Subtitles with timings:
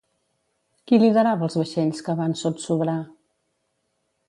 [0.91, 2.99] Qui liderava els vaixells que van sotsobrar?